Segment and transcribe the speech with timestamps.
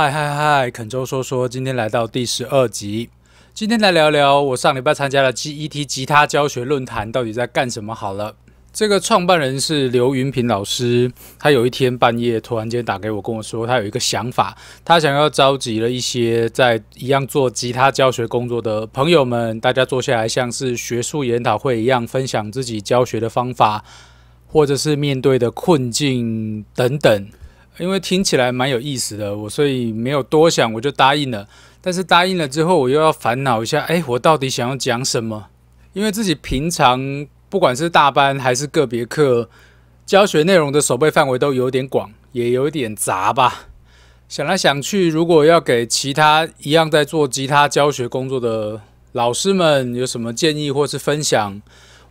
[0.00, 3.10] 嗨嗨嗨，肯周说说，今天来到第十二集，
[3.52, 8.34] 今天来聊聊我上礼拜参加了 GET 吉他教学论坛到底在干什么好了。
[8.72, 23.84] 这个创办人是刘云平老师，他有一天半夜突然间打给我，跟我说他有一个想法，他想要召集了一些在一样做吉他教学工作的朋友们，大家坐下来像是学术研讨会一样，分享自己教学的方法，
[24.46, 27.28] 或者是面对的困境等等。
[27.80, 31.48] 因为听起来蛮有意思的，我所以没有多想，我就答应了。
[31.80, 35.46] 但是答应了之后，我又要烦恼一下，哎，我到底想要讲什么？
[35.94, 39.48] 因为自己平常不管是大班还是个别课，
[40.04, 43.68] 教学内容的手背范围都有点广，也有点杂吧。
[44.28, 48.78] 想来想去，如果要给其他一样在做吉他教学工作的
[49.12, 51.62] 老师们有什么建议或是分享，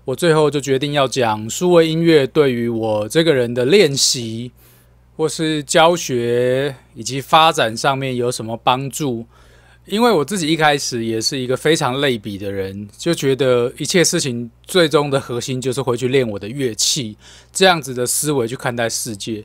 [0.06, 4.52] 我最后就决定要讲数位音乐对于我这个人的练习。
[5.20, 9.26] 或是教学以及发展上面有什么帮助？
[9.86, 17.17] 因为我自己一开始也是一个非常类比的人，就觉得一切事情最终的核心就是回去练我的乐器，
[17.52, 19.44] 这样子的思维去看待世界。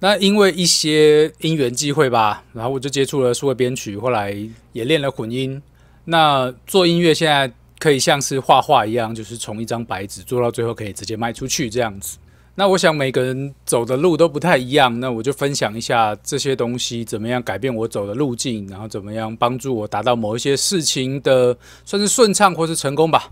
[0.00, 4.36] 那因为一些因缘际会吧，然后我就接触了数位编曲，后来
[4.72, 5.62] 也练了混音。
[6.06, 12.18] 那做音乐现在可以像是画画一样，就是从一张白纸做到最后可以直接卖出去这样子。
[12.54, 23.30] 那我想每个人走的路都不太一样，那我就分享一下这些东西怎么样改变我走的路径，然后怎么样帮助我达到某一些事情的算是顺畅或是成功吧。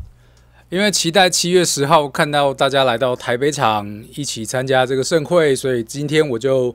[0.68, 6.74] 因为期待七月十号看到大家来到台北场一起参加这个盛会，所以今天我就。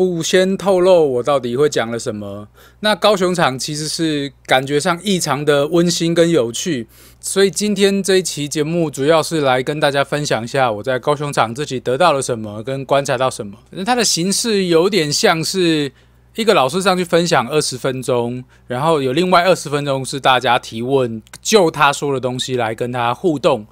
[0.00, 2.48] 不先透露我到底会讲了什么。
[2.80, 6.86] 那高雄场其实是感觉上异常的温馨跟有趣，
[7.20, 13.58] 所以今天这一期节目主要是来跟大家分享一下我在高雄场自己得到了什么，跟观察到什么。
[13.72, 15.92] 那它的形式有点像是
[16.34, 23.66] 一个老师上去分享二十分钟，然后有另外二十分钟是大家提问，就他说的东西来跟他互动。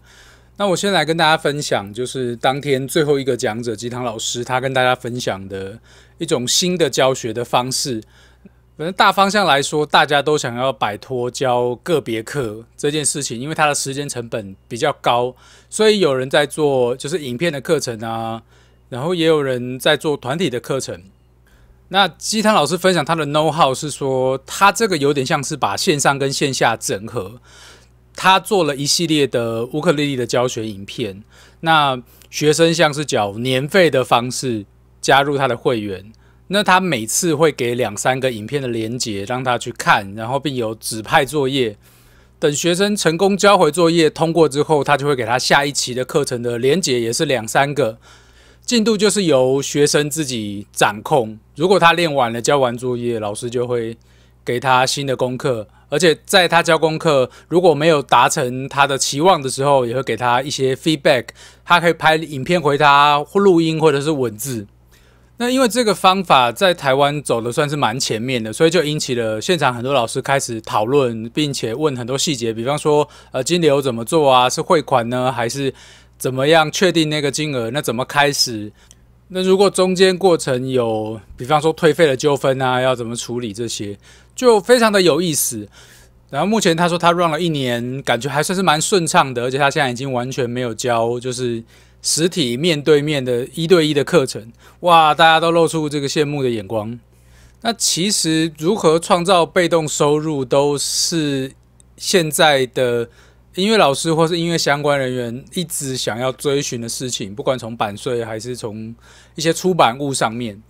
[0.60, 5.78] 那我先来跟大家分享，就是当天最后一个讲者吉堂老师，他跟大家分享的
[6.18, 8.02] 一种新的教学的方式。
[8.76, 15.32] 反正大方向来说，大家都想要摆脱教个别课这件事情，因为它的时间成本比较高，
[15.70, 18.42] 所以有人在做就是影片的课程啊，
[18.88, 21.04] 然后也有人在做团体的课程。
[21.90, 27.40] 那鸡汤老师分享他的 know how 是说，他这个有点像是把线上跟线下整合。
[28.20, 31.22] 他做了一系列的乌克丽丽的教学影片，
[31.60, 34.66] 那学生像是缴年费的方式
[35.00, 36.12] 加入他的会员，
[36.48, 41.76] 那他每次会给两三个影片的连接让他去看，然后并有指派作业，
[42.40, 47.98] 等学生成功交回作业通过之后，他就会给他下一期的课程的连接，也是两三个，
[48.62, 51.38] 进度就是由学生自己掌控。
[51.54, 53.96] 如果他练完了交完作业，老师就会
[54.44, 55.68] 给他新的功课。
[55.88, 61.24] 而且在他交功课如果没有达成他的期望的时候，也会给他一些 feedback，
[61.64, 64.66] 他可以拍影片回他，或录音或者是文字。
[65.40, 74.50] 那因为这个方法在台湾走的算是蛮前面的，所以就引起了现场很多老师开始讨论，并且问很多细节，比方说呃金流怎么做啊？
[74.50, 75.72] 是汇款呢，还是
[76.18, 77.70] 怎么样确定那个金额？
[77.70, 78.72] 那怎么开始？
[79.30, 83.98] 那如果中间过程有，比方说退费的纠纷啊，要怎么处理这些，
[84.34, 85.68] 就非常的有意思。
[86.30, 91.62] 然后目前他说他 run 了一年，感觉还算是蛮顺畅的，而且他现在已经完全没有教就是
[92.00, 94.50] 实体面对面的一对一的课程。
[94.80, 96.98] 哇，大家都露出这个羡慕的眼光。
[97.60, 101.52] 那其实如何创造被动收入，都是
[101.96, 103.08] 现在的。
[103.58, 108.94] 音乐老师或是音乐相关人员一直想要追寻的事情，不管从版税还是从
[109.34, 110.62] 一些出版物上面，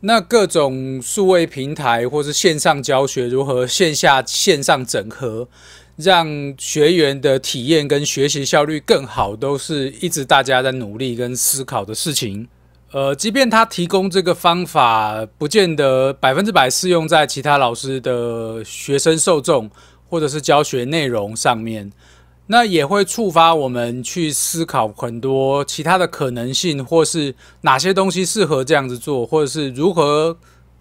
[0.00, 5.48] 那各种数位平台或是线上教学如何线下线上整合，
[5.96, 12.46] 让学员的体验跟学习效率更好，都是一直大家在努力跟思考的事情。
[12.92, 19.70] 呃，即便他提供这个方法，不见得百分之百适用在其他老师的学生受众
[20.10, 21.90] 或者是教学内容上面。
[22.50, 30.34] 那也会触发我们去思考很多其他的可能性，或是哪些东西适合这样子做，或者是如何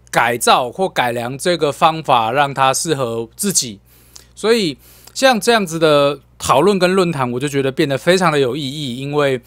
[0.10, 3.82] 改造或改良这个方法，让它适合自己。
[4.34, 4.78] 所以
[5.14, 9.42] 像这样子的讨论跟论坛，我就觉得变得非常的有意义，因为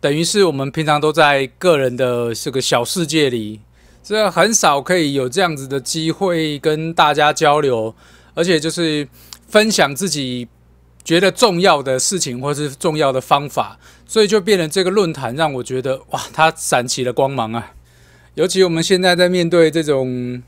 [0.00, 3.60] 等于是我们平常都在个人的这个小世界里，
[4.02, 7.94] 这很少可以有这样子的机会跟大家交流，
[8.32, 9.06] 而且就是
[9.46, 10.48] 分享自己。
[11.06, 17.74] 觉得重要的事情或是重要的方法，所以就变成这个论坛让我觉得哇，它闪起了光芒啊！
[18.34, 20.42] 尤其我们现在在面对这种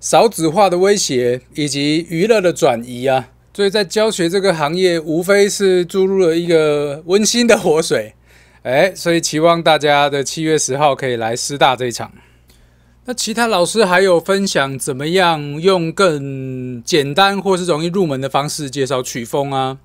[0.00, 3.30] 少子化的威胁以及娱乐的转移啊。
[3.54, 8.12] 所以在教学这个行业，无非是注入了一个温馨的活水。
[8.64, 12.12] 哎，所以期望大家的七月十号可以来师大这一场。
[13.04, 19.78] 那其他老师还有分享怎么样用更简单或是容易入门的方式介绍曲风啊？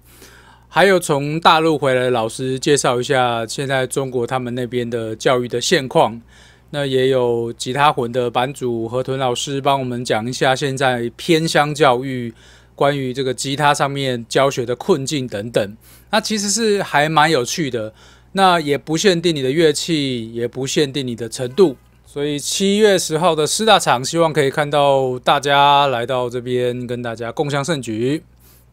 [0.68, 6.22] 还有从大陆回来的老师介绍一下现在中国他们那边的教育的现况。
[6.69, 12.31] 那也有吉他魂的版主何屯老师帮我们讲一下现在偏乡教育
[12.75, 15.78] 关于这个吉他上面教学的困境等等。
[16.12, 17.92] 那其实是还蛮有趣的。
[18.34, 21.78] 那也不限定你的乐器，也不限定你的程度。
[22.09, 28.24] 所以七月十号的师大场，希望可以看到大家来到这边，跟大家共享盛举。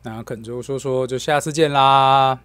[0.04, 2.38] 那肯州说说，就下次见啦。